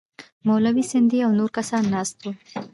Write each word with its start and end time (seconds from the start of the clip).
مولوي 0.47 0.83
سندی 0.91 1.19
او 1.25 1.31
نور 1.39 1.49
کسان 1.57 1.83
ناست 1.93 2.17
وو. 2.21 2.31